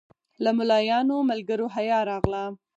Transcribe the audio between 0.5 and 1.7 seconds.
ملایانو ملګرو